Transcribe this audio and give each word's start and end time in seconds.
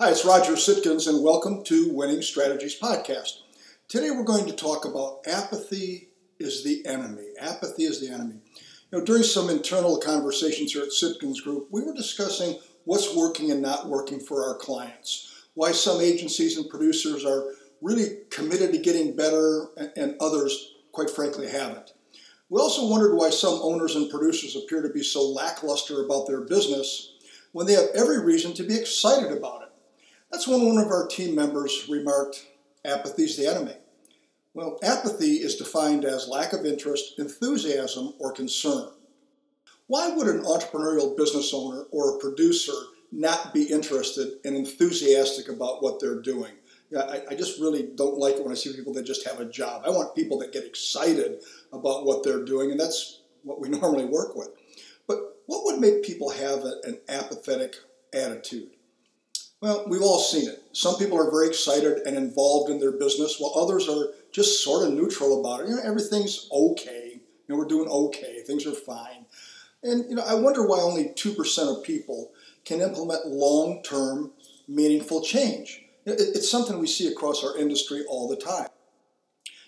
Hi, 0.00 0.10
it's 0.10 0.24
Roger 0.24 0.52
Sitkins, 0.52 1.08
and 1.08 1.24
welcome 1.24 1.64
to 1.64 1.92
Winning 1.92 2.22
Strategies 2.22 2.78
Podcast. 2.78 3.40
Today 3.88 4.12
we're 4.12 4.22
going 4.22 4.46
to 4.46 4.52
talk 4.52 4.84
about 4.84 5.26
apathy 5.26 6.10
is 6.38 6.62
the 6.62 6.86
enemy. 6.86 7.30
Apathy 7.40 7.82
is 7.82 8.00
the 8.00 8.14
enemy. 8.14 8.36
You 8.92 8.98
know, 8.98 9.04
during 9.04 9.24
some 9.24 9.50
internal 9.50 9.98
conversations 9.98 10.72
here 10.72 10.84
at 10.84 10.90
Sitkins 10.90 11.42
Group, 11.42 11.66
we 11.72 11.82
were 11.82 11.94
discussing 11.94 12.60
what's 12.84 13.16
working 13.16 13.50
and 13.50 13.60
not 13.60 13.88
working 13.88 14.20
for 14.20 14.46
our 14.46 14.56
clients, 14.56 15.46
why 15.54 15.72
some 15.72 16.00
agencies 16.00 16.56
and 16.56 16.70
producers 16.70 17.24
are 17.24 17.54
really 17.82 18.18
committed 18.30 18.70
to 18.70 18.78
getting 18.78 19.16
better 19.16 19.66
and 19.96 20.14
others, 20.20 20.76
quite 20.92 21.10
frankly, 21.10 21.48
haven't. 21.48 21.92
We 22.50 22.60
also 22.60 22.86
wondered 22.86 23.16
why 23.16 23.30
some 23.30 23.58
owners 23.60 23.96
and 23.96 24.08
producers 24.08 24.54
appear 24.54 24.80
to 24.80 24.90
be 24.90 25.02
so 25.02 25.28
lackluster 25.28 26.04
about 26.04 26.28
their 26.28 26.42
business 26.42 27.14
when 27.50 27.66
they 27.66 27.72
have 27.72 27.88
every 27.96 28.24
reason 28.24 28.54
to 28.54 28.62
be 28.62 28.78
excited 28.78 29.36
about 29.36 29.62
it. 29.62 29.67
That's 30.30 30.46
when 30.46 30.64
one 30.66 30.78
of 30.78 30.88
our 30.88 31.06
team 31.06 31.34
members 31.34 31.88
remarked, 31.88 32.46
apathy 32.84 33.24
is 33.24 33.36
the 33.36 33.46
enemy. 33.46 33.74
Well, 34.54 34.78
apathy 34.82 35.36
is 35.36 35.56
defined 35.56 36.04
as 36.04 36.28
lack 36.28 36.52
of 36.52 36.66
interest, 36.66 37.18
enthusiasm, 37.18 38.14
or 38.18 38.32
concern. 38.32 38.90
Why 39.86 40.10
would 40.10 40.26
an 40.26 40.42
entrepreneurial 40.42 41.16
business 41.16 41.52
owner 41.54 41.84
or 41.90 42.16
a 42.16 42.18
producer 42.18 42.72
not 43.10 43.54
be 43.54 43.64
interested 43.64 44.32
and 44.44 44.54
enthusiastic 44.54 45.48
about 45.48 45.82
what 45.82 45.98
they're 46.00 46.20
doing? 46.20 46.52
I, 46.96 47.22
I, 47.30 47.34
just 47.34 47.60
really 47.60 47.90
don't 47.94 48.18
like 48.18 48.36
it 48.36 48.42
when 48.42 48.52
I 48.52 48.54
see 48.54 48.74
people 48.74 48.94
that 48.94 49.04
just 49.04 49.26
have 49.28 49.40
a 49.40 49.44
job. 49.44 49.82
I 49.84 49.90
want 49.90 50.14
people 50.14 50.38
that 50.38 50.52
get 50.52 50.64
excited 50.64 51.42
about 51.72 52.06
what 52.06 52.22
they're 52.22 52.44
doing, 52.44 52.70
and 52.70 52.80
that's 52.80 53.20
what 53.42 53.60
we 53.60 53.68
normally 53.68 54.06
work 54.06 54.34
with. 54.34 54.48
But 55.06 55.18
what 55.46 55.64
would 55.64 55.80
make 55.80 56.02
people 56.02 56.30
have 56.30 56.64
a, 56.64 56.74
an 56.84 56.98
apathetic 57.08 57.76
attitude? 58.14 58.70
Well, 59.60 59.84
we've 59.88 60.02
all 60.02 60.20
seen 60.20 60.48
it. 60.48 60.62
Some 60.72 60.96
people 60.98 61.18
are 61.18 61.30
very 61.30 61.48
excited 61.48 62.06
and 62.06 62.16
involved 62.16 62.70
in 62.70 62.78
their 62.78 62.92
business, 62.92 63.36
while 63.38 63.54
others 63.56 63.88
are 63.88 64.12
just 64.30 64.62
sort 64.62 64.86
of 64.86 64.94
neutral 64.94 65.40
about 65.40 65.60
it. 65.60 65.68
You 65.68 65.76
know, 65.76 65.82
everything's 65.82 66.48
okay. 66.52 67.14
You 67.14 67.20
know, 67.48 67.56
we're 67.56 67.66
doing 67.66 67.88
okay. 67.88 68.42
Things 68.46 68.66
are 68.66 68.72
fine. 68.72 69.26
And 69.82 70.08
you 70.08 70.14
know, 70.14 70.22
I 70.26 70.34
wonder 70.34 70.66
why 70.66 70.80
only 70.80 71.12
two 71.14 71.32
percent 71.32 71.68
of 71.68 71.82
people 71.82 72.30
can 72.64 72.80
implement 72.80 73.26
long-term, 73.26 74.30
meaningful 74.68 75.22
change. 75.22 75.84
It's 76.04 76.50
something 76.50 76.78
we 76.78 76.86
see 76.86 77.08
across 77.08 77.44
our 77.44 77.58
industry 77.58 78.04
all 78.08 78.28
the 78.28 78.36
time. 78.36 78.68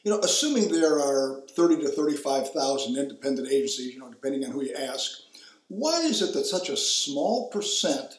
You 0.05 0.13
know, 0.13 0.21
assuming 0.21 0.71
there 0.71 0.99
are 0.99 1.43
30 1.51 1.83
to 1.83 1.89
35,000 1.89 2.97
independent 2.97 3.49
agencies, 3.49 3.93
you 3.93 4.01
know, 4.01 4.09
depending 4.09 4.45
on 4.45 4.53
who 4.53 4.63
you 4.65 4.75
ask, 4.75 5.11
why 5.69 6.01
is 6.01 6.23
it 6.23 6.33
that 6.35 6.47
such 6.47 6.71
a 6.71 6.77
small 6.77 7.49
percent 7.51 8.19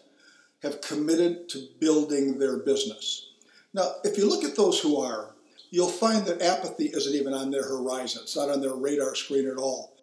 have 0.62 0.82
committed 0.82 1.50
to 1.50 1.68
building 1.80 2.38
their 2.38 2.58
business. 2.58 3.30
Now, 3.74 3.96
if 4.04 4.18
you 4.18 4.30
look 4.30 4.44
at 4.44 4.56
those 4.56 4.80
who 4.80 4.98
are, 4.98 5.34
you'll 5.70 5.88
find 5.88 6.26
that 6.26 6.42
apathy 6.42 6.86
isn't 6.86 7.16
even 7.16 7.34
on 7.34 7.52
their 7.52 7.68
horizon. 7.68 8.22
It's 8.24 8.36
not 8.36 8.50
on 8.50 8.62
their 8.62 8.76
radar 8.76 9.16
screen 9.16 9.50
at 9.50 9.58
all. 9.58 9.96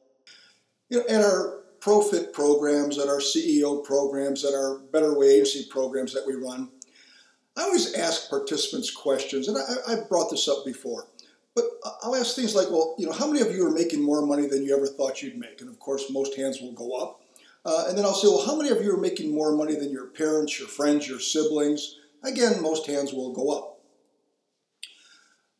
You 0.88 0.98
know, 0.98 1.04
at 1.08 1.24
our 1.24 1.58
Profit 1.80 2.32
programs, 2.32 2.98
at 2.98 3.06
our 3.08 3.20
CEO 3.20 3.84
programs, 3.84 4.44
at 4.44 4.52
our 4.52 4.78
Better 4.78 5.16
Way 5.16 5.34
Agency 5.34 5.68
programs 5.70 6.12
that 6.12 6.26
we 6.26 6.34
run, 6.34 6.70
I 7.56 7.62
always 7.62 7.94
ask 7.94 8.28
participants 8.28 8.90
questions, 8.90 9.46
and 9.48 9.56
I, 9.56 9.90
have 9.94 10.08
brought 10.08 10.30
this 10.30 10.48
up 10.48 10.64
before. 10.64 11.06
But 11.54 11.64
I'll 12.02 12.16
ask 12.16 12.34
things 12.34 12.54
like, 12.54 12.68
well, 12.70 12.94
you 12.98 13.06
know, 13.06 13.12
how 13.12 13.26
many 13.26 13.40
of 13.40 13.54
you 13.54 13.66
are 13.66 13.72
making 13.72 14.02
more 14.02 14.26
money 14.26 14.46
than 14.46 14.64
you 14.64 14.76
ever 14.76 14.86
thought 14.86 15.22
you'd 15.22 15.38
make? 15.38 15.60
And 15.60 15.70
of 15.70 15.78
course, 15.78 16.10
most 16.10 16.36
hands 16.36 16.60
will 16.60 16.72
go 16.72 16.96
up. 16.96 17.20
Uh, 17.64 17.86
and 17.88 17.98
then 17.98 18.04
I'll 18.04 18.14
say, 18.14 18.28
well, 18.28 18.46
how 18.46 18.56
many 18.56 18.70
of 18.70 18.82
you 18.82 18.94
are 18.94 19.00
making 19.00 19.34
more 19.34 19.56
money 19.56 19.74
than 19.74 19.90
your 19.90 20.06
parents, 20.06 20.58
your 20.58 20.68
friends, 20.68 21.08
your 21.08 21.20
siblings? 21.20 21.96
Again, 22.24 22.62
most 22.62 22.86
hands 22.86 23.12
will 23.12 23.32
go 23.32 23.50
up. 23.50 23.78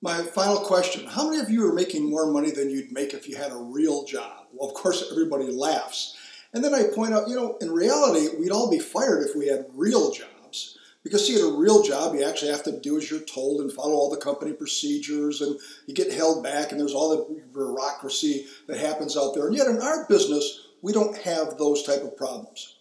My 0.00 0.23
final 0.23 0.59
question 0.59 1.06
How 1.06 1.28
many 1.28 1.41
of 1.41 1.50
you 1.50 1.69
are 1.69 1.75
making 1.75 2.09
more 2.09 2.31
money 2.31 2.50
than 2.50 2.71
you'd 2.71 2.93
make 2.93 3.15
if 3.15 3.28
you 3.28 3.37
had 3.37 3.50
a 3.50 3.56
real 3.56 4.05
job? 4.05 4.47
Well, 4.53 4.69
of 4.69 4.75
course, 4.75 5.09
everybody 5.11 5.47
laughs. 5.47 6.17
And 6.55 6.65
then 6.65 6.73
I 6.73 6.84
point 6.84 7.12
out, 7.12 7.28
you 7.28 7.37
know, 7.37 7.59
in 7.61 7.71
reality, 7.71 8.28
we'd 8.39 8.53
all 8.53 8.71
be 8.71 8.78
fired 8.78 9.23
if 9.23 9.37
we 9.37 9.49
had 9.49 9.67
real 9.75 10.11
jobs. 10.12 10.78
Because, 11.05 11.27
see, 11.27 11.37
at 11.37 11.43
a 11.43 11.59
real 11.59 11.83
job, 11.83 12.15
you 12.15 12.25
actually 12.25 12.50
have 12.50 12.65
to 12.65 12.81
do 12.81 12.97
as 12.97 13.11
you're 13.11 13.21
told 13.21 13.61
and 13.61 13.73
follow 13.73 13.94
all 13.94 14.11
the 14.11 14.17
company 14.17 14.53
procedures, 14.53 15.41
and 15.41 15.59
you 15.87 15.94
get 15.94 16.12
held 16.12 16.43
back, 16.43 16.71
and 16.71 16.81
there's 16.81 16.93
all 16.93 17.11
the 17.11 17.43
bureaucracy 17.53 18.47
that 18.67 18.78
happens 18.78 19.17
out 19.17 19.34
there. 19.34 19.47
And 19.47 19.56
yet, 19.56 19.69
in 19.69 19.81
our 19.81 20.06
business, 20.06 20.68
we 20.83 20.93
don't 20.93 21.16
have 21.19 21.59
those 21.59 21.83
type 21.83 22.03
of 22.03 22.16
problems. 22.16 22.77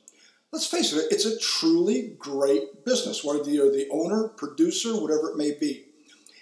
Let's 0.51 0.67
face 0.67 0.93
it, 0.93 1.07
it's 1.11 1.25
a 1.25 1.39
truly 1.39 2.15
great 2.17 2.85
business, 2.85 3.23
whether 3.23 3.49
you're 3.49 3.71
the 3.71 3.89
owner, 3.91 4.29
producer, 4.29 4.99
whatever 4.99 5.29
it 5.29 5.37
may 5.37 5.51
be. 5.51 5.85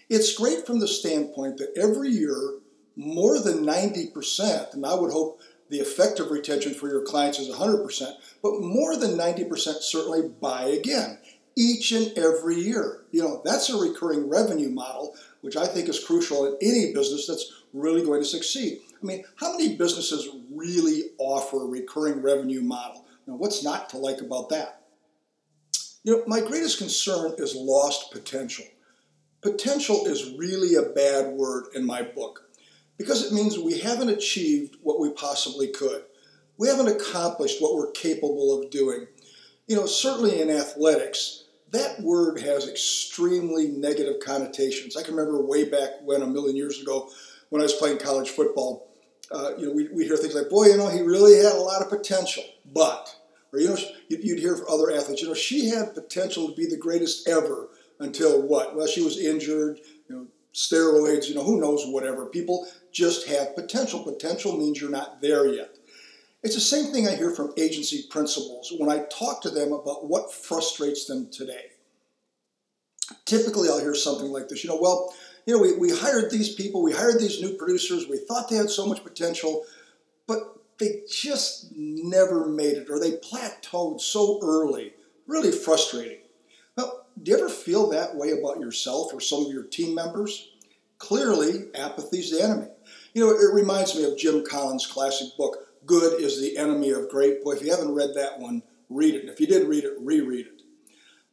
It's 0.09 0.35
great 0.35 0.67
from 0.67 0.79
the 0.79 0.88
standpoint 0.88 1.57
that 1.57 1.75
every 1.75 2.09
year, 2.09 2.59
more 2.95 3.39
than 3.39 3.65
90%, 3.65 4.73
and 4.73 4.85
I 4.85 4.94
would 4.94 5.11
hope 5.11 5.41
the 5.69 5.79
effective 5.79 6.29
retention 6.29 6.75
for 6.75 6.88
your 6.88 7.03
clients 7.03 7.39
is 7.39 7.53
100%, 7.53 8.03
but 8.44 8.61
more 8.61 8.95
than 8.95 9.17
90% 9.17 9.81
certainly 9.81 10.29
buy 10.39 10.65
again 10.65 11.17
each 11.55 11.91
and 11.91 12.15
every 12.17 12.57
year. 12.57 13.05
You 13.11 13.23
know, 13.23 13.41
that's 13.44 13.69
a 13.69 13.77
recurring 13.77 14.29
revenue 14.29 14.69
model, 14.69 15.15
which 15.41 15.55
I 15.55 15.65
think 15.65 15.89
is 15.89 16.03
crucial 16.03 16.45
in 16.45 16.57
any 16.61 16.94
business 16.94 17.27
that's 17.27 17.63
really 17.73 18.03
going 18.03 18.21
to 18.21 18.27
succeed. 18.27 18.79
I 19.01 19.05
mean, 19.05 19.23
how 19.38 19.51
many 19.51 19.75
businesses 19.75 20.29
really 20.55 21.11
offer 21.17 21.63
a 21.63 21.67
recurring 21.67 22.21
revenue 22.21 22.61
model? 22.61 23.05
Now, 23.27 23.35
what's 23.35 23.63
not 23.63 23.89
to 23.89 23.97
like 23.97 24.21
about 24.21 24.49
that? 24.49 24.83
You 26.03 26.17
know, 26.17 26.23
my 26.27 26.39
greatest 26.39 26.77
concern 26.77 27.33
is 27.38 27.55
lost 27.55 28.11
potential. 28.11 28.65
Potential 29.41 30.05
is 30.05 30.35
really 30.38 30.75
a 30.75 30.94
bad 30.94 31.33
word 31.33 31.65
in 31.75 31.85
my 31.85 32.01
book 32.01 32.49
because 32.97 33.25
it 33.25 33.33
means 33.33 33.57
we 33.57 33.79
haven't 33.79 34.09
achieved 34.09 34.77
what 34.81 34.99
we 34.99 35.11
possibly 35.11 35.67
could. 35.67 36.03
We 36.57 36.67
haven't 36.67 36.88
accomplished 36.88 37.61
what 37.61 37.75
we're 37.75 37.91
capable 37.91 38.57
of 38.57 38.69
doing. 38.69 39.07
You 39.67 39.75
know, 39.75 39.85
certainly 39.85 40.41
in 40.41 40.49
athletics, 40.49 41.45
that 41.71 41.99
word 41.99 42.39
has 42.39 42.69
extremely 42.69 43.67
negative 43.67 44.19
connotations. 44.23 44.95
I 44.95 45.03
can 45.03 45.15
remember 45.15 45.45
way 45.45 45.67
back 45.67 45.89
when, 46.03 46.21
a 46.21 46.27
million 46.27 46.55
years 46.55 46.81
ago, 46.81 47.09
when 47.49 47.61
I 47.61 47.65
was 47.65 47.73
playing 47.73 47.97
college 47.97 48.29
football, 48.29 48.94
uh, 49.31 49.52
you 49.58 49.68
know, 49.68 49.74
we, 49.74 49.88
we 49.90 50.06
hear 50.06 50.18
things 50.18 50.36
like, 50.36 50.50
boy, 50.50 50.66
you 50.66 50.78
know, 50.78 50.90
he 50.90 51.02
really 51.02 51.36
had 51.38 51.53
a 51.53 51.62
lot 51.62 51.81
of 51.81 51.90
potential, 51.90 52.44
but, 52.74 53.16
or, 53.52 53.59
you 53.59 53.69
know, 53.69 53.78
you'd 54.09 54.40
hear 54.40 54.56
from 54.56 54.68
other 54.69 54.91
athletes, 54.91 55.22
you 55.22 55.28
know, 55.28 55.34
she 55.34 55.69
had 55.69 55.94
potential 55.94 56.47
to 56.47 56.56
be 56.56 56.66
the 56.66 56.78
greatest 56.78 57.28
ever 57.28 57.69
until 58.00 58.41
what? 58.41 58.75
Well, 58.75 58.88
she 58.88 59.02
was 59.02 59.19
injured, 59.19 59.80
you 60.09 60.16
know, 60.16 60.28
steroids, 60.53 61.28
you 61.28 61.36
know, 61.36 61.44
who 61.44 61.59
knows, 61.59 61.86
whatever. 61.88 62.28
People 62.28 62.68
just 62.91 63.28
have 63.28 63.56
potential. 63.56 64.03
Potential 64.03 64.58
means 64.58 64.80
you're 64.80 64.90
not 64.90 65.22
there 65.22 65.47
yet. 65.47 65.75
It's 66.44 66.56
the 66.56 66.62
same 66.62 66.94
thing 66.94 67.07
I 67.07 67.16
hear 67.16 67.31
from 67.31 67.53
agency 67.57 68.06
principals 68.09 68.72
when 68.78 68.90
I 68.90 69.06
talk 69.12 69.42
to 69.42 69.50
them 69.50 69.74
about 69.74 70.07
what 70.07 70.34
frustrates 70.34 71.06
them 71.06 71.30
today. 71.31 71.72
Typically, 73.25 73.68
I'll 73.68 73.80
hear 73.80 73.96
something 73.96 74.28
like 74.28 74.47
this, 74.47 74.63
you 74.63 74.69
know, 74.69 74.80
well, 74.80 75.13
you 75.45 75.56
know, 75.56 75.61
we, 75.61 75.73
we 75.73 75.95
hired 75.95 76.31
these 76.31 76.53
people, 76.53 76.81
we 76.81 76.94
hired 76.94 77.19
these 77.19 77.41
new 77.41 77.53
producers, 77.53 78.07
we 78.09 78.17
thought 78.17 78.50
they 78.50 78.56
had 78.56 78.69
so 78.69 78.85
much 78.85 79.03
potential, 79.03 79.63
but 80.28 80.39
they 80.79 81.01
just 81.09 81.72
never 81.75 82.47
made 82.47 82.78
it 82.78 82.89
or 82.89 83.00
they 83.00 83.11
plateaued 83.17 84.01
so 84.01 84.39
early. 84.44 84.94
Really 85.28 85.51
frustrating. 85.51 86.19
Well, 86.75 87.07
do 87.22 87.31
you 87.31 87.38
ever 87.38 87.50
feel 87.50 87.89
that 87.89 88.16
way 88.16 88.31
about 88.31 88.59
yourself 88.59 89.13
or 89.13 89.22
some 89.22 89.45
of 89.45 89.51
your 89.51 89.63
team 89.63 89.95
members? 89.95 90.50
Clearly, 90.97 91.69
apathy's 91.73 92.31
the 92.31 92.44
enemy. 92.44 92.68
You 93.13 93.25
know, 93.25 93.31
it 93.31 93.53
reminds 93.53 93.95
me 93.95 94.03
of 94.03 94.18
Jim 94.18 94.45
Collins' 94.45 94.86
classic 94.86 95.30
book, 95.38 95.57
Good 95.86 96.21
is 96.21 96.42
the 96.42 96.57
Enemy 96.57 96.92
of 96.92 97.09
Great. 97.09 97.44
Boy, 97.44 97.53
if 97.53 97.62
you 97.62 97.71
haven't 97.71 97.94
read 97.94 98.13
that 98.15 98.39
one, 98.39 98.63
read 98.89 99.15
it. 99.15 99.21
And 99.21 99.30
if 99.30 99.39
you 99.39 99.47
did 99.47 99.68
read 99.68 99.83
it, 99.83 99.94
reread 100.00 100.47
it. 100.47 100.55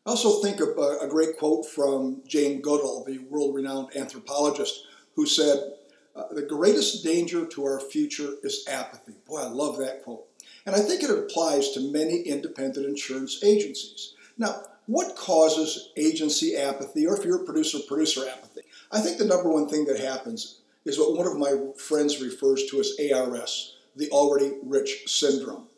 I 0.05 0.11
also 0.11 0.43
think 0.43 0.61
of 0.61 0.71
a, 0.71 1.07
great 1.07 1.39
quote 1.39 1.65
from 1.65 2.23
Jane 2.27 2.61
Goodall, 2.61 3.05
the 3.05 3.19
world 3.19 3.55
renowned 3.55 3.97
anthropologist, 3.97 4.85
who 5.15 5.27
said, 5.27 5.75
uh, 6.17 6.25
The 6.33 6.43
greatest 6.43 7.05
danger 7.05 7.47
to 7.47 7.65
our 7.65 7.79
future 7.79 8.35
is 8.43 8.67
apathy. 8.69 9.15
Boy, 9.29 9.43
I 9.43 9.49
love 9.49 9.79
that 9.79 10.03
quote. 10.03 10.25
And 10.67 10.75
I 10.75 10.81
think 10.81 11.05
it 11.05 11.11
applies 11.11 11.71
to 11.71 11.93
many 11.93 12.21
independent 12.23 12.87
insurance 12.87 13.45
agencies. 13.45 14.15
Now, 14.37 14.63
what 14.87 15.15
causes 15.15 15.91
agency 15.97 16.57
apathy, 16.57 17.07
or 17.07 17.17
if 17.17 17.25
you're 17.25 17.43
a 17.43 17.45
producer, 17.45 17.79
producer 17.87 18.23
apathy? 18.29 18.63
I 18.91 19.01
think 19.01 19.19
the 19.19 19.25
number 19.25 19.51
one 19.51 19.69
thing 19.69 19.85
that 19.85 20.01
happens 20.01 20.63
is 20.85 20.99
what 20.99 21.17
one 21.17 21.29
of 21.29 21.39
my 21.39 21.55
friends 21.77 22.21
refers 22.21 22.67
to 22.67 22.81
as 22.81 22.97
ARS, 23.13 23.77
the 23.95 24.11
already 24.11 24.55
rich 24.65 25.05
syndrome. 25.07 25.69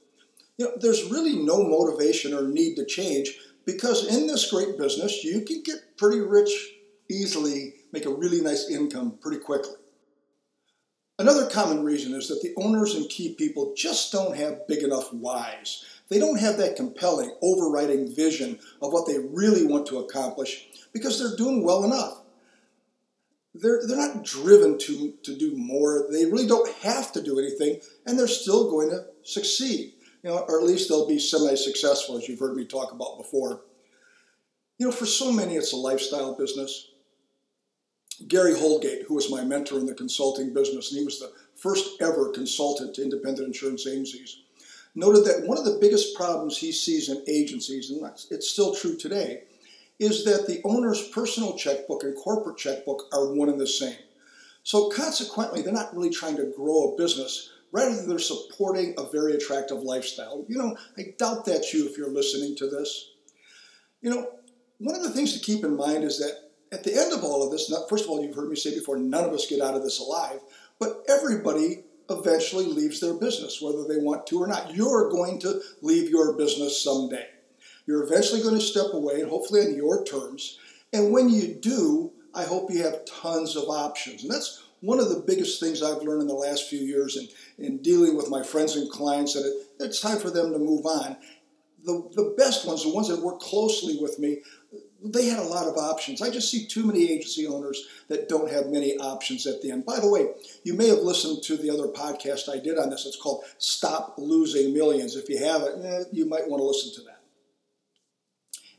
You 0.57 0.67
know, 0.67 0.73
there's 0.81 1.11
really 1.11 1.37
no 1.37 1.63
motivation 1.63 2.33
or 2.33 2.49
need 2.49 2.77
to 2.77 2.87
change 2.87 3.39
because 3.67 4.07
in 4.07 4.27
this 4.27 4.51
great 4.51 4.79
business, 4.79 5.25
you 5.25 5.41
can 5.43 5.63
get 5.63 5.97
pretty 5.97 6.21
rich 6.21 6.51
easily, 7.11 7.75
make 7.93 8.07
a 8.07 8.15
really 8.15 8.41
nice 8.41 8.69
income 8.71 9.19
pretty 9.21 9.39
quickly. 9.39 9.77
Another 11.19 11.49
common 11.49 11.85
reason 11.85 12.13
is 12.15 12.29
that 12.29 12.43
the 12.43 12.53
owners 12.57 12.95
and 12.95 13.09
key 13.09 13.35
people 13.35 13.73
just 13.77 14.11
don't 14.11 14.37
have 14.37 14.67
big 14.67 14.83
enough 14.83 15.13
whys. 15.13 15.85
They 16.09 16.19
don't 16.19 16.41
have 16.41 16.59
that 16.59 16.77
compelling, 16.77 17.37
overriding 17.41 18.15
vision 18.15 18.59
of 18.83 18.93
what 18.93 19.07
they 19.07 19.19
really 19.19 19.65
want 19.65 19.87
to 19.87 19.99
accomplish 19.99 20.67
because 20.93 21.19
they're 21.19 21.37
doing 21.37 21.65
well 21.65 21.85
enough. 21.85 22.21
They're, 23.55 23.87
they're 23.87 23.97
not 23.97 24.25
driven 24.25 24.79
to, 24.79 25.15
to 25.23 25.37
do 25.39 25.57
more. 25.57 26.09
They 26.11 26.27
really 26.27 26.47
don't 26.47 26.73
have 26.79 27.13
to 27.13 27.23
do 27.23 27.39
anything, 27.39 27.81
and 28.05 28.19
they're 28.19 28.27
still 28.27 28.69
going 28.69 28.91
to 28.91 29.07
succeed. 29.23 29.94
You 30.25 30.31
know, 30.31 30.39
or 30.49 30.59
at 30.59 30.67
least 30.67 30.89
they'll 30.89 31.07
be 31.07 31.19
semi-successful, 31.19 32.17
as 32.17 32.27
you've 32.27 32.41
heard 32.41 32.57
me 32.57 32.65
talk 32.65 32.93
about 32.93 33.19
before. 33.19 33.61
You 34.79 34.87
know, 34.87 34.93
for 34.93 35.05
so 35.05 35.31
many, 35.31 35.57
it's 35.57 35.75
a 35.75 35.77
lifestyle 35.77 36.35
business. 36.35 36.89
Gary 38.27 38.55
Holgate, 38.55 39.03
who 39.07 39.15
was 39.15 39.31
my 39.31 39.45
mentor 39.45 39.79
in 39.79 39.85
the 39.85 39.95
consulting 39.95 40.55
business, 40.55 40.91
and 40.91 41.01
he 41.01 41.05
was 41.05 41.21
the 41.21 41.31
first 41.55 42.01
ever 42.01 42.31
consultant 42.31 42.95
to 42.95 43.03
independent 43.03 43.47
insurance 43.47 43.87
agencies, 43.87 44.39
noted 44.95 45.27
that 45.27 45.47
one 45.47 45.59
of 45.59 45.67
the 45.67 45.79
biggest 45.79 46.17
problems 46.17 46.57
he 46.57 46.73
sees 46.73 47.11
in 47.11 47.23
agencies, 47.29 47.91
and 47.91 48.03
it's 48.31 48.49
still 48.49 48.75
true 48.75 48.97
today, 48.97 49.43
is 49.99 50.25
that 50.25 50.47
the 50.47 50.63
owner's 50.65 51.07
personal 51.09 51.55
checkbook 51.55 52.03
and 52.03 52.17
corporate 52.17 52.57
checkbook 52.57 53.03
are 53.13 53.35
one 53.35 53.51
and 53.51 53.61
the 53.61 53.67
same. 53.67 53.99
So 54.63 54.89
consequently, 54.89 55.61
they're 55.61 55.73
not 55.73 55.95
really 55.95 56.09
trying 56.09 56.37
to 56.37 56.53
grow 56.57 56.95
a 56.95 56.97
business. 56.97 57.51
Rather, 57.75 58.07
they're 58.07 58.21
supporting 58.21 58.95
a 58.97 59.11
very 59.11 59.35
attractive 59.35 59.83
lifestyle. 59.83 60.45
You 60.49 60.59
know, 60.59 60.77
I 60.97 61.07
doubt 61.19 61.45
that's 61.45 61.75
you 61.75 61.89
if 61.89 61.99
you're 61.99 62.09
listening 62.09 62.55
to 62.59 62.69
this. 62.69 63.11
You 64.01 64.11
know, 64.11 64.29
one 64.79 64.95
of 64.95 65.03
the 65.03 65.11
things 65.11 65.33
to 65.33 65.41
keep 65.41 65.65
in 65.65 65.77
mind 65.77 66.05
is 66.05 66.21
that 66.21 66.51
at 66.71 66.85
the 66.85 66.95
end 66.95 67.13
of 67.13 67.25
all 67.25 67.43
of 67.43 67.51
this, 67.51 67.75
first 67.89 68.05
of 68.05 68.11
all, 68.11 68.23
you've 68.23 68.37
heard 68.37 68.49
me 68.49 68.55
say 68.55 68.77
before, 68.77 68.97
none 68.97 69.25
of 69.25 69.33
us 69.33 69.49
get 69.49 69.61
out 69.61 69.75
of 69.75 69.83
this 69.83 69.99
alive, 69.99 70.39
but 70.79 71.05
everybody 71.09 71.83
eventually 72.09 72.67
leaves 72.67 73.01
their 73.01 73.15
business, 73.15 73.61
whether 73.61 73.83
they 73.89 73.99
want 73.99 74.29
to 74.29 74.41
or 74.41 74.47
not. 74.47 74.73
You're 74.73 75.11
going 75.11 75.41
to 75.41 75.61
leave 75.83 76.11
your 76.11 76.37
business 76.37 76.81
someday. 76.81 77.27
You're 77.89 78.05
eventually 78.05 78.41
going 78.41 78.55
to 78.55 78.61
step 78.61 78.93
away, 78.93 79.21
and 79.21 79.29
hopefully 79.29 79.63
on 79.63 79.75
your 79.75 80.05
terms. 80.05 80.61
And 80.93 81.13
when 81.13 81.29
you 81.29 81.55
do, 81.55 82.13
I 82.35 82.45
hope 82.45 82.71
you 82.71 82.85
have 82.85 83.05
tons 83.05 83.57
of 83.57 83.69
options. 83.69 84.23
And 84.23 84.33
that's 84.33 84.64
one 84.85 85.01
of 85.01 85.09
the 85.09 85.25
biggest 85.27 85.61
things 85.61 85.83
I've 85.83 86.03
learned 86.03 86.23
in 86.23 86.29
the 86.29 86.35
last 86.35 86.69
few 86.69 86.81
years 86.81 87.17
in, 87.17 87.65
in 87.65 87.79
dealing 87.79 88.17
with 88.17 88.31
my 88.31 88.43
friends 88.43 88.77
and 88.77 88.91
clients 88.91 89.35
that 89.35 89.47
it, 89.47 89.85
it's 89.85 90.01
time 90.01 90.19
for 90.19 90.31
them 90.31 90.53
to 90.53 90.59
move 90.59 90.85
on. 90.85 91.17
The, 91.85 92.09
the 92.15 92.35
best 92.37 92.67
ones, 92.67 92.83
the 92.83 92.91
ones 92.91 93.09
that 93.09 93.21
work 93.21 93.41
closely 93.41 93.99
with 94.01 94.19
me, 94.19 94.39
they 95.03 95.27
had 95.27 95.39
a 95.39 95.43
lot 95.43 95.67
of 95.67 95.77
options. 95.77 96.23
I 96.23 96.31
just 96.31 96.51
see 96.51 96.67
too 96.67 96.85
many 96.85 97.11
agency 97.11 97.47
owners 97.47 97.87
that 98.09 98.29
don't 98.29 98.51
have 98.51 98.69
many 98.69 98.97
options 98.97 99.47
at 99.47 99.61
the 99.61 99.71
end. 99.71 99.85
By 99.85 100.01
the 100.01 100.09
way, 100.09 100.29
you 100.65 100.75
may 100.75 100.89
have 100.89 101.01
listened 101.01 101.43
to 101.45 101.57
the 101.57 101.71
other 101.71 101.89
podcast 101.89 102.49
I 102.49 102.59
did 102.59 102.79
on 102.79 102.89
this. 102.89 103.05
It's 103.05 103.21
called 103.21 103.45
Stop 103.59 104.15
Losing 104.17 104.73
Millions. 104.73 105.15
If 105.15 105.29
you 105.29 105.39
haven't, 105.39 105.85
eh, 105.85 106.05
you 106.11 106.27
might 106.27 106.49
want 106.49 106.61
to 106.61 106.65
listen 106.65 106.95
to 106.95 107.03
that. 107.03 107.21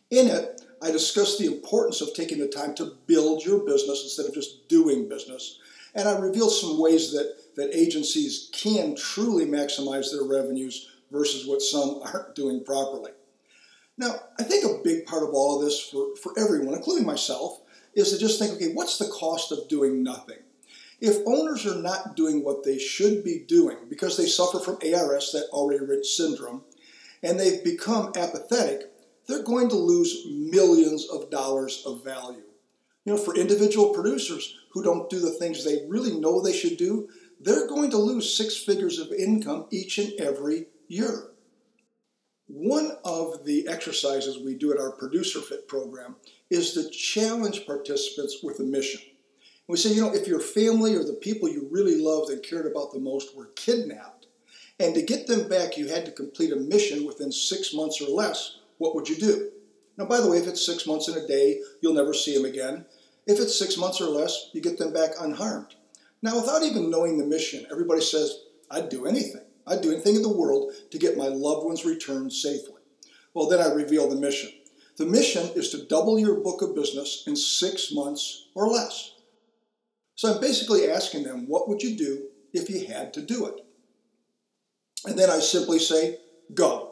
In 0.10 0.28
it, 0.28 0.62
I 0.81 0.92
discuss 0.92 1.38
the 1.38 1.48
importance 1.48 2.02
of 2.02 2.13
taking 2.13 2.40
the 2.40 2.48
time 2.48 2.75
to 2.75 2.98
build 3.07 3.44
your 3.44 3.66
business 3.66 4.04
instead 4.04 4.25
of 4.25 4.34
just 4.34 4.68
doing 4.68 5.07
business. 5.07 5.60
And 5.95 6.07
I 6.07 6.19
reveal 6.19 6.50
some 6.50 6.80
ways 6.80 7.12
that, 7.13 7.56
that 7.56 7.75
agencies 7.75 8.50
can 8.51 8.95
truly 8.95 9.45
maximize 9.45 10.12
their 10.12 10.27
revenues 10.27 10.89
versus 11.12 11.47
what 11.47 11.62
some 11.62 12.01
aren't 12.06 12.36
doing 12.36 12.63
properly. 12.63 13.12
Now, 13.97 14.15
I 14.38 14.44
think 14.44 14.65
a 14.65 14.83
big 14.83 15.06
part 15.06 15.24
of 15.24 15.30
all 15.33 15.57
of 15.57 15.65
this 15.65 15.80
for, 15.80 16.15
for 16.18 16.38
everyone, 16.38 16.75
including 16.75 17.06
myself, 17.06 17.62
is 17.94 18.12
to 18.12 18.18
just 18.18 18.39
think 18.39 18.53
okay, 18.53 18.74
what's 18.74 18.97
the 18.97 19.07
cost 19.07 19.53
of 19.53 19.69
doing 19.69 20.03
nothing? 20.03 20.39
If 21.00 21.25
owners 21.25 21.65
are 21.65 21.81
not 21.81 22.15
doing 22.15 22.44
what 22.44 22.63
they 22.63 22.77
should 22.77 23.24
be 23.24 23.39
doing 23.47 23.77
because 23.89 24.18
they 24.18 24.25
suffer 24.25 24.59
from 24.59 24.80
ARS, 24.81 25.31
that 25.31 25.47
already 25.51 25.86
rich 25.86 26.07
syndrome, 26.07 26.63
and 27.24 27.39
they've 27.39 27.63
become 27.63 28.12
apathetic, 28.18 28.92
they're 29.27 29.44
going 29.44 29.69
to 29.69 29.75
lose 29.75 30.25
millions 30.27 31.07
of 31.09 31.30
dollars 31.30 31.83
of 31.86 32.03
value. 32.03 32.44
You 33.06 33.13
know, 33.13 33.19
for 33.19 33.36
individual 33.36 33.94
producers 33.94 34.57
who 34.72 34.84
don't 34.84 35.10
do 35.10 35.19
the 35.19 35.31
things 35.31 35.63
they 35.63 35.86
really 35.88 36.19
know 36.19 36.42
they 36.42 36.54
should 36.54 36.78
do, 36.78 37.07
they're 37.40 37.68
going 37.68 37.92
to 37.92 37.98
lose 37.98 38.36
six 38.36 38.57
figures 38.57 38.98
of 39.00 39.12
income 39.12 39.68
each 39.72 40.00
and 40.00 40.12
every 40.19 40.66
year. 40.88 41.30
One 42.48 42.92
of 43.04 43.46
the 43.46 43.68
exercises 43.68 44.40
we 44.40 44.56
do 44.56 44.72
at 44.72 44.80
our 44.80 44.92
Producer 44.92 45.40
Fit 45.40 45.68
program 45.68 46.16
is 46.50 46.74
to 46.74 46.90
challenge 46.90 47.66
participants 47.66 48.40
with 48.44 48.60
a 48.60 48.63
mission. 48.63 49.02
We 49.68 49.78
say, 49.78 49.94
you 49.94 50.02
know, 50.02 50.13
if 50.13 50.28
your 50.28 50.40
family 50.40 50.96
or 50.96 51.04
the 51.04 51.13
people 51.13 51.50
you 51.50 51.68
really 51.72 52.00
loved 52.00 52.30
and 52.30 52.44
cared 52.44 52.68
about 52.68 52.92
the 52.92 53.00
most 53.00 53.36
were 53.36 53.50
kidnapped, 53.56 54.28
and 54.80 54.94
to 54.94 55.02
get 55.02 55.25
them 55.25 55.48
back, 55.48 55.78
you 55.78 55.88
had 55.88 56.06
to 56.06 56.12
complete 56.12 56.52
a 56.52 56.57
mission 56.57 57.06
within 57.06 57.31
six 57.31 57.74
months 57.74 58.02
or 58.02 58.10
less, 58.10 58.57
what 58.78 58.94
would 58.94 59.10
you 59.10 59.16
do? 59.16 59.52
Now, 59.98 60.06
by 60.06 60.19
the 60.19 60.30
way, 60.30 60.38
if 60.38 60.48
it's 60.48 60.66
six 60.66 60.86
months 60.86 61.07
and 61.07 61.18
a 61.18 61.25
day, 61.25 61.62
you'll 61.81 61.94
never 61.94 62.13
see 62.13 62.36
them 62.36 62.46
again. 62.46 62.86
If 63.27 63.39
it's 63.39 63.57
six 63.57 63.77
months 63.77 64.01
or 64.01 64.10
less, 64.10 64.50
you 64.54 64.62
get 64.62 64.77
them 64.77 64.94
back 64.94 65.12
unharmed. 65.19 65.75
Now, 66.22 66.36
without 66.39 66.63
even 66.63 66.89
knowing 66.89 67.18
the 67.18 67.25
mission, 67.25 67.66
everybody 67.72 68.01
says, 68.01 68.39
I'd 68.69 68.89
do 68.89 69.06
anything. 69.06 69.42
I'd 69.68 69.81
do 69.81 69.92
anything 69.92 70.16
in 70.16 70.22
the 70.22 70.30
world 70.30 70.74
to 70.92 70.98
get 70.98 71.18
my 71.18 71.27
loved 71.27 71.66
ones 71.66 71.86
returned 71.86 72.33
safely. 72.33 72.81
Well, 73.33 73.48
then 73.48 73.60
I 73.60 73.74
reveal 73.74 74.10
the 74.10 74.16
mission. 74.16 74.51
The 74.98 75.06
mission 75.06 75.50
is 75.56 75.69
to 75.72 75.86
double 75.86 76.18
your 76.18 76.36
book 76.36 76.62
of 76.62 76.75
business 76.75 77.24
in 77.27 77.36
six 77.36 77.92
months 77.92 78.48
or 78.56 78.68
less. 78.68 79.12
So 80.16 80.33
I'm 80.33 80.39
basically 80.39 80.89
asking 80.89 81.24
them, 81.24 81.48
what 81.48 81.68
would 81.68 81.81
you 81.81 81.98
do 81.98 82.28
if 82.54 82.69
you 82.69 82.88
had 82.88 83.13
to 83.16 83.21
do 83.21 83.48
it? 83.48 83.56
And 85.06 85.19
then 85.19 85.30
I 85.30 85.39
simply 85.39 85.80
say, 85.80 86.19
go. 86.54 86.85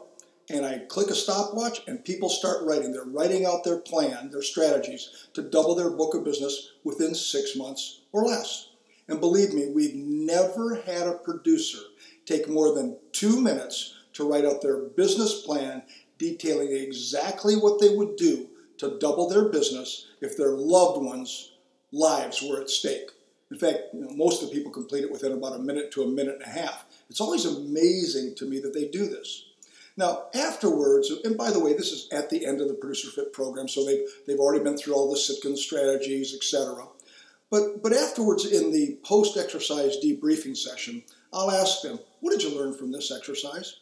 And 0.50 0.66
I 0.66 0.78
click 0.78 1.08
a 1.08 1.14
stopwatch, 1.14 1.80
and 1.86 2.04
people 2.04 2.28
start 2.28 2.64
writing. 2.64 2.92
They're 2.92 3.04
writing 3.04 3.46
out 3.46 3.64
their 3.64 3.78
plan, 3.78 4.30
their 4.30 4.42
strategies 4.42 5.28
to 5.32 5.42
double 5.42 5.74
their 5.74 5.90
book 5.90 6.14
of 6.14 6.24
business 6.24 6.72
within 6.84 7.14
six 7.14 7.56
months 7.56 8.00
or 8.12 8.24
less. 8.24 8.68
And 9.08 9.20
believe 9.20 9.54
me, 9.54 9.68
we've 9.68 9.94
never 9.94 10.76
had 10.82 11.06
a 11.06 11.14
producer 11.14 11.78
take 12.26 12.48
more 12.48 12.74
than 12.74 12.96
two 13.12 13.40
minutes 13.40 13.94
to 14.14 14.28
write 14.28 14.44
out 14.44 14.62
their 14.62 14.78
business 14.78 15.42
plan 15.42 15.82
detailing 16.18 16.72
exactly 16.72 17.54
what 17.54 17.80
they 17.80 17.94
would 17.94 18.16
do 18.16 18.48
to 18.78 18.98
double 18.98 19.28
their 19.28 19.48
business 19.48 20.06
if 20.20 20.36
their 20.36 20.52
loved 20.52 21.02
ones' 21.02 21.52
lives 21.92 22.42
were 22.42 22.60
at 22.60 22.70
stake. 22.70 23.10
In 23.50 23.58
fact, 23.58 23.78
you 23.92 24.00
know, 24.00 24.10
most 24.10 24.42
of 24.42 24.48
the 24.48 24.54
people 24.54 24.72
complete 24.72 25.04
it 25.04 25.12
within 25.12 25.32
about 25.32 25.56
a 25.56 25.58
minute 25.58 25.90
to 25.92 26.02
a 26.02 26.08
minute 26.08 26.36
and 26.36 26.44
a 26.44 26.60
half. 26.60 26.86
It's 27.10 27.20
always 27.20 27.44
amazing 27.44 28.34
to 28.36 28.46
me 28.46 28.58
that 28.60 28.74
they 28.74 28.88
do 28.88 29.06
this. 29.06 29.44
Now, 29.96 30.24
afterwards, 30.34 31.10
and 31.22 31.36
by 31.36 31.50
the 31.50 31.60
way, 31.60 31.74
this 31.74 31.92
is 31.92 32.08
at 32.10 32.28
the 32.28 32.44
end 32.44 32.60
of 32.60 32.68
the 32.68 32.74
Producer 32.74 33.10
Fit 33.10 33.32
program, 33.32 33.68
so 33.68 33.84
they've, 33.84 34.06
they've 34.26 34.40
already 34.40 34.64
been 34.64 34.76
through 34.76 34.94
all 34.94 35.10
the 35.10 35.18
Sitkin 35.18 35.56
strategies, 35.56 36.34
etc. 36.34 36.86
But, 37.50 37.82
but 37.82 37.92
afterwards, 37.92 38.44
in 38.50 38.72
the 38.72 38.98
post 39.04 39.36
exercise 39.36 39.96
debriefing 40.02 40.56
session, 40.56 41.04
I'll 41.32 41.50
ask 41.50 41.82
them, 41.82 42.00
What 42.20 42.32
did 42.32 42.42
you 42.42 42.58
learn 42.58 42.74
from 42.74 42.90
this 42.90 43.12
exercise? 43.12 43.76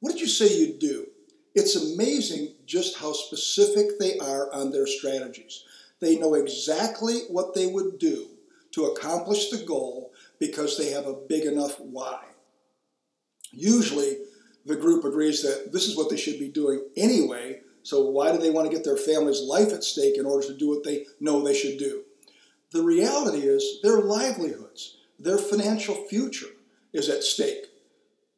What 0.00 0.12
did 0.12 0.20
you 0.20 0.28
say 0.28 0.54
you'd 0.54 0.78
do? 0.78 1.08
It's 1.54 1.76
amazing 1.76 2.54
just 2.66 2.98
how 2.98 3.12
specific 3.12 3.98
they 3.98 4.18
are 4.18 4.52
on 4.52 4.70
their 4.70 4.86
strategies. 4.86 5.64
They 6.00 6.18
know 6.18 6.34
exactly 6.34 7.20
what 7.28 7.54
they 7.54 7.66
would 7.66 7.98
do 7.98 8.28
to 8.72 8.86
accomplish 8.86 9.50
the 9.50 9.64
goal 9.64 10.12
because 10.38 10.76
they 10.76 10.90
have 10.90 11.06
a 11.06 11.14
big 11.14 11.44
enough 11.44 11.78
why. 11.80 12.22
Usually, 13.52 14.18
the 14.64 14.76
group 14.76 15.04
agrees 15.04 15.42
that 15.42 15.72
this 15.72 15.86
is 15.86 15.96
what 15.96 16.10
they 16.10 16.16
should 16.16 16.38
be 16.38 16.48
doing 16.48 16.82
anyway, 16.96 17.60
so 17.82 18.08
why 18.08 18.32
do 18.32 18.38
they 18.38 18.50
want 18.50 18.68
to 18.68 18.74
get 18.74 18.84
their 18.84 18.96
family's 18.96 19.42
life 19.42 19.72
at 19.72 19.84
stake 19.84 20.16
in 20.16 20.24
order 20.24 20.46
to 20.46 20.56
do 20.56 20.70
what 20.70 20.84
they 20.84 21.04
know 21.20 21.42
they 21.42 21.54
should 21.54 21.78
do? 21.78 22.02
The 22.72 22.82
reality 22.82 23.46
is 23.46 23.80
their 23.82 24.00
livelihoods, 24.00 24.96
their 25.18 25.38
financial 25.38 25.94
future 26.08 26.48
is 26.92 27.08
at 27.08 27.22
stake. 27.22 27.66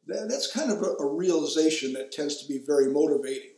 That's 0.05 0.51
kind 0.51 0.71
of 0.71 0.81
a, 0.99 1.05
realization 1.05 1.93
that 1.93 2.11
tends 2.11 2.37
to 2.37 2.47
be 2.47 2.59
very 2.59 2.91
motivating. 2.91 3.51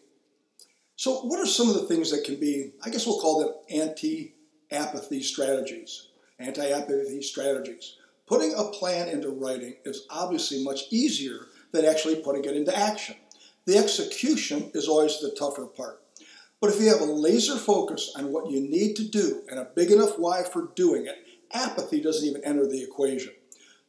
So, 0.95 1.21
what 1.21 1.39
are 1.39 1.45
some 1.45 1.69
of 1.69 1.75
the 1.75 1.87
things 1.87 2.09
that 2.11 2.23
can 2.23 2.39
be, 2.39 2.71
I 2.83 2.89
guess 2.89 3.05
we'll 3.05 3.19
call 3.19 3.39
them 3.39 3.53
anti 3.69 4.33
apathy 4.71 5.21
strategies? 5.21 6.07
Anti 6.39 6.67
apathy 6.69 7.21
strategies. 7.21 7.97
Putting 8.25 8.53
a 8.55 8.65
plan 8.65 9.09
into 9.09 9.29
writing 9.29 9.75
is 9.85 10.05
obviously 10.09 10.63
much 10.63 10.83
easier 10.91 11.47
than 11.71 11.85
actually 11.85 12.17
putting 12.17 12.45
it 12.45 12.55
into 12.55 12.77
action. 12.77 13.15
The 13.65 13.77
execution 13.77 14.71
is 14.73 14.87
always 14.87 15.19
the 15.19 15.35
tougher 15.37 15.65
part. 15.65 16.01
But 16.61 16.71
if 16.71 16.81
you 16.81 16.89
have 16.89 17.01
a 17.01 17.05
laser 17.05 17.55
focus 17.55 18.13
on 18.17 18.31
what 18.31 18.51
you 18.51 18.59
need 18.59 18.95
to 18.97 19.07
do 19.07 19.43
and 19.49 19.59
a 19.59 19.69
big 19.75 19.91
enough 19.91 20.17
why 20.17 20.43
for 20.43 20.71
doing 20.75 21.05
it, 21.05 21.15
apathy 21.53 22.01
doesn't 22.01 22.27
even 22.27 22.43
enter 22.43 22.67
the 22.67 22.83
equation. 22.83 23.33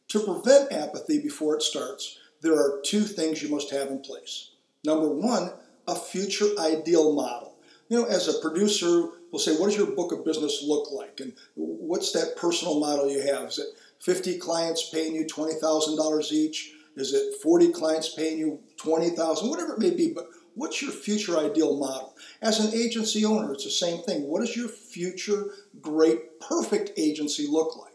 To 0.09 0.19
prevent 0.19 0.71
apathy 0.71 1.21
before 1.21 1.55
it 1.55 1.63
starts, 1.63 2.17
there 2.41 2.53
are 2.53 2.81
two 2.83 3.01
things 3.01 3.41
you 3.41 3.49
must 3.49 3.71
have 3.71 3.89
in 3.89 3.99
place. 3.99 4.51
Number 4.83 5.09
one, 5.09 5.51
a 5.87 5.95
future 5.95 6.47
ideal 6.59 7.13
model. 7.13 7.55
You 7.89 7.99
know, 7.99 8.05
as 8.05 8.27
a 8.27 8.39
producer, 8.39 9.09
we'll 9.31 9.39
say, 9.39 9.55
what 9.55 9.67
does 9.67 9.77
your 9.77 9.95
book 9.95 10.11
of 10.11 10.25
business 10.25 10.63
look 10.65 10.91
like? 10.91 11.19
And 11.19 11.33
what's 11.55 12.13
that 12.13 12.35
personal 12.37 12.79
model 12.79 13.09
you 13.09 13.21
have? 13.21 13.49
Is 13.49 13.59
it 13.59 13.67
50 13.99 14.37
clients 14.37 14.89
paying 14.89 15.13
you 15.13 15.25
$20,000 15.25 16.31
each? 16.31 16.73
Is 16.95 17.13
it 17.13 17.41
40 17.41 17.71
clients 17.71 18.13
paying 18.13 18.37
you 18.37 18.59
20,000? 18.77 19.49
Whatever 19.49 19.73
it 19.73 19.79
may 19.79 19.91
be, 19.91 20.11
but 20.13 20.27
what's 20.55 20.81
your 20.81 20.91
future 20.91 21.37
ideal 21.37 21.77
model? 21.77 22.15
As 22.41 22.59
an 22.59 22.77
agency 22.77 23.23
owner, 23.25 23.53
it's 23.53 23.63
the 23.63 23.71
same 23.71 24.01
thing. 24.03 24.23
What 24.23 24.41
does 24.41 24.55
your 24.55 24.67
future 24.67 25.51
great 25.81 26.39
perfect 26.41 26.91
agency 26.97 27.47
look 27.47 27.77
like? 27.77 27.93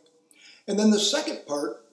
And 0.67 0.79
then 0.79 0.91
the 0.91 0.99
second 0.99 1.47
part 1.47 1.85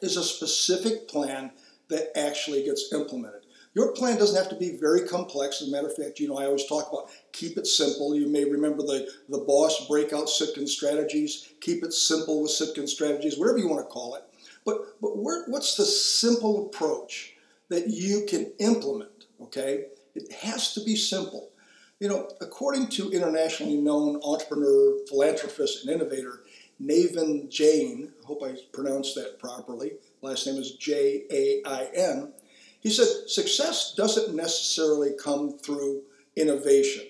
is 0.00 0.16
a 0.16 0.24
specific 0.24 1.08
plan 1.08 1.52
that 1.88 2.16
actually 2.16 2.64
gets 2.64 2.92
implemented. 2.92 3.44
Your 3.74 3.92
plan 3.92 4.18
doesn't 4.18 4.36
have 4.36 4.48
to 4.50 4.56
be 4.56 4.76
very 4.76 5.06
complex. 5.06 5.62
As 5.62 5.68
a 5.68 5.70
matter 5.70 5.86
of 5.86 5.94
fact, 5.94 6.18
you 6.18 6.28
know, 6.28 6.38
I 6.38 6.46
always 6.46 6.66
talk 6.66 6.88
about 6.92 7.10
keep 7.32 7.56
it 7.56 7.66
simple. 7.66 8.16
You 8.16 8.26
may 8.26 8.44
remember 8.44 8.82
the, 8.82 9.08
the 9.28 9.38
boss 9.38 9.86
breakout 9.86 10.26
Sitkin 10.26 10.66
strategies. 10.68 11.52
Keep 11.60 11.84
it 11.84 11.92
simple 11.92 12.42
with 12.42 12.50
Sitkin 12.50 12.88
strategies, 12.88 13.38
whatever 13.38 13.58
you 13.58 13.68
want 13.68 13.86
to 13.86 13.92
call 13.92 14.16
it. 14.16 14.24
But, 14.64 15.00
but 15.00 15.16
where, 15.16 15.44
what's 15.46 15.76
the 15.76 15.84
simple 15.84 16.66
approach 16.66 17.34
that 17.68 17.88
you 17.88 18.26
can 18.28 18.52
implement, 18.58 19.26
okay? 19.40 19.86
It 20.14 20.32
has 20.32 20.74
to 20.74 20.84
be 20.84 20.96
simple. 20.96 21.50
You 21.98 22.08
know, 22.08 22.30
according 22.40 22.88
to 22.90 23.10
internationally 23.10 23.76
known 23.76 24.20
entrepreneur, 24.22 24.96
philanthropist, 25.08 25.84
and 25.84 25.94
innovator 25.94 26.40
Naveen 26.82 27.50
Jain, 27.50 28.12
I 28.22 28.26
hope 28.26 28.42
I 28.42 28.56
pronounced 28.72 29.14
that 29.14 29.38
properly, 29.38 29.92
last 30.22 30.46
name 30.46 30.56
is 30.56 30.72
J 30.72 31.24
A 31.30 31.62
I 31.66 31.90
N, 31.94 32.32
he 32.80 32.88
said 32.88 33.28
success 33.28 33.92
doesn't 33.94 34.34
necessarily 34.34 35.10
come 35.22 35.58
through 35.58 36.02
innovation, 36.36 37.04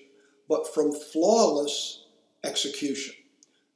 but 0.49 0.73
from 0.73 0.91
flawless 0.91 2.03
execution. 2.43 3.15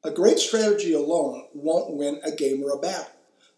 A 0.03 0.11
great 0.11 0.37
strategy 0.37 0.93
alone 0.93 1.45
won't 1.53 1.95
win 1.95 2.19
a 2.25 2.31
game 2.31 2.61
or 2.61 2.71
a 2.71 2.79
battle. 2.79 3.14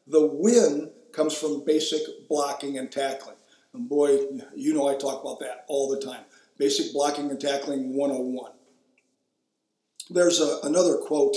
The 0.07 0.25
win 0.25 0.91
comes 1.11 1.35
from 1.35 1.65
basic 1.65 2.27
blocking 2.29 2.77
and 2.77 2.91
tackling. 2.91 3.35
And 3.73 3.89
boy, 3.89 4.19
you 4.55 4.73
know 4.73 4.87
I 4.87 4.95
talk 4.95 5.21
about 5.21 5.39
that 5.41 5.65
all 5.67 5.89
the 5.89 5.99
time. 5.99 6.23
Basic 6.57 6.93
blocking 6.93 7.29
and 7.29 7.39
tackling 7.39 7.95
101. 7.95 8.51
There's 10.09 10.39
a, 10.39 10.59
another 10.63 10.97
quote 10.97 11.35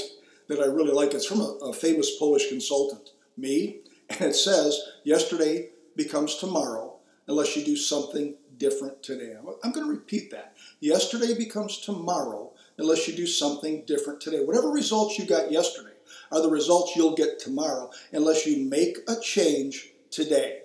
that 0.48 0.60
I 0.60 0.66
really 0.66 0.92
like. 0.92 1.12
It's 1.14 1.26
from 1.26 1.40
a, 1.40 1.58
a 1.62 1.72
famous 1.72 2.16
Polish 2.18 2.48
consultant, 2.48 3.10
me, 3.36 3.80
and 4.08 4.20
it 4.20 4.36
says, 4.36 4.80
Yesterday 5.04 5.70
becomes 5.96 6.36
tomorrow 6.36 6.96
unless 7.26 7.56
you 7.56 7.64
do 7.64 7.76
something 7.76 8.36
different 8.58 9.02
today. 9.02 9.34
I'm 9.64 9.72
going 9.72 9.86
to 9.86 9.92
repeat 9.92 10.30
that. 10.30 10.54
Yesterday 10.80 11.34
becomes 11.36 11.78
tomorrow 11.78 12.52
unless 12.78 13.08
you 13.08 13.14
do 13.14 13.26
something 13.26 13.84
different 13.86 14.20
today. 14.20 14.44
Whatever 14.44 14.68
results 14.68 15.18
you 15.18 15.26
got 15.26 15.50
yesterday 15.50 15.89
are 16.30 16.42
the 16.42 16.50
results 16.50 16.94
you'll 16.96 17.14
get 17.14 17.38
tomorrow 17.38 17.90
unless 18.12 18.46
you 18.46 18.68
make 18.68 18.98
a 19.08 19.16
change 19.20 19.90
today. 20.10 20.60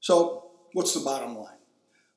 So, 0.00 0.50
what's 0.72 0.94
the 0.94 1.00
bottom 1.00 1.36
line? 1.36 1.56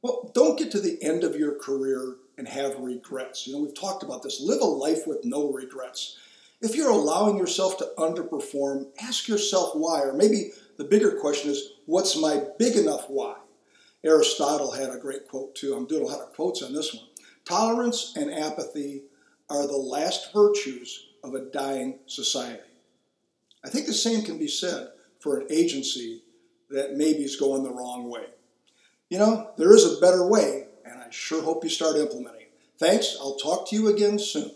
Well, 0.01 0.31
don't 0.33 0.57
get 0.57 0.71
to 0.71 0.79
the 0.79 1.01
end 1.01 1.23
of 1.23 1.35
your 1.35 1.55
career 1.55 2.15
and 2.37 2.47
have 2.47 2.79
regrets. 2.79 3.47
You 3.47 3.53
know, 3.53 3.59
we've 3.59 3.79
talked 3.79 4.03
about 4.03 4.23
this. 4.23 4.41
Live 4.41 4.61
a 4.61 4.65
life 4.65 5.07
with 5.07 5.23
no 5.23 5.51
regrets. 5.51 6.17
If 6.61 6.75
you're 6.75 6.89
allowing 6.89 7.37
yourself 7.37 7.77
to 7.77 7.91
underperform, 7.97 8.87
ask 9.01 9.27
yourself 9.27 9.75
why. 9.75 10.01
Or 10.01 10.13
maybe 10.13 10.51
the 10.77 10.83
bigger 10.83 11.19
question 11.19 11.51
is, 11.51 11.73
what's 11.85 12.17
my 12.17 12.43
big 12.57 12.75
enough 12.75 13.05
why? 13.09 13.35
Aristotle 14.03 14.71
had 14.71 14.89
a 14.89 14.97
great 14.97 15.27
quote 15.27 15.55
too. 15.55 15.73
I'm 15.73 15.87
doing 15.87 16.03
a 16.03 16.07
lot 16.07 16.21
of 16.21 16.33
quotes 16.33 16.61
on 16.61 16.73
this 16.73 16.93
one. 16.93 17.05
Tolerance 17.43 18.13
and 18.15 18.31
apathy 18.31 19.03
are 19.49 19.67
the 19.67 19.77
last 19.77 20.33
virtues 20.33 21.07
of 21.25 21.33
a 21.33 21.49
dying 21.51 21.99
society. 22.05 22.61
I 23.63 23.69
think 23.69 23.87
the 23.87 23.93
same 23.93 24.23
can 24.23 24.37
be 24.37 24.47
said 24.47 24.89
for 25.19 25.39
an 25.39 25.47
agency 25.49 26.21
that 26.69 26.95
maybe 26.95 27.23
is 27.23 27.35
going 27.35 27.63
the 27.63 27.73
wrong 27.73 28.09
way. 28.09 28.25
You 29.09 29.19
know, 29.19 29.51
there 29.57 29.75
is 29.75 29.85
a 29.85 29.99
better 29.99 30.25
way, 30.27 30.67
and 30.85 31.01
I 31.01 31.07
sure 31.09 31.43
hope 31.43 31.63
you 31.63 31.69
start 31.69 31.95
implementing 31.95 32.41
it. 32.41 32.51
Thanks. 32.77 33.15
I'll 33.19 33.35
talk 33.35 33.69
to 33.69 33.75
you 33.75 33.87
again 33.87 34.19
soon. 34.19 34.51